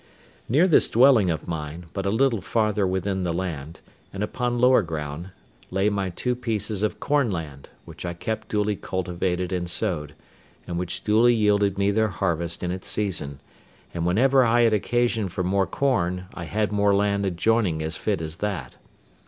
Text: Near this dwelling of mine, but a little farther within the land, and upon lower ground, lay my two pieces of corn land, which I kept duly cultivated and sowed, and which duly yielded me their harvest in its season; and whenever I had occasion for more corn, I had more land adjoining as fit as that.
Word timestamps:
Near 0.49 0.67
this 0.67 0.87
dwelling 0.87 1.29
of 1.29 1.47
mine, 1.47 1.85
but 1.93 2.07
a 2.07 2.09
little 2.09 2.41
farther 2.41 2.87
within 2.87 3.23
the 3.23 3.31
land, 3.31 3.81
and 4.11 4.23
upon 4.23 4.57
lower 4.57 4.81
ground, 4.81 5.29
lay 5.69 5.89
my 5.89 6.09
two 6.09 6.33
pieces 6.35 6.81
of 6.81 6.99
corn 6.99 7.29
land, 7.29 7.69
which 7.85 8.03
I 8.03 8.15
kept 8.15 8.47
duly 8.49 8.75
cultivated 8.75 9.53
and 9.53 9.69
sowed, 9.69 10.15
and 10.65 10.79
which 10.79 11.03
duly 11.03 11.35
yielded 11.35 11.77
me 11.77 11.91
their 11.91 12.07
harvest 12.07 12.63
in 12.63 12.71
its 12.71 12.87
season; 12.87 13.41
and 13.93 14.03
whenever 14.03 14.43
I 14.43 14.61
had 14.61 14.73
occasion 14.73 15.27
for 15.29 15.43
more 15.43 15.67
corn, 15.67 16.25
I 16.33 16.45
had 16.45 16.71
more 16.71 16.95
land 16.95 17.23
adjoining 17.27 17.83
as 17.83 17.95
fit 17.95 18.23
as 18.23 18.37
that. 18.37 18.77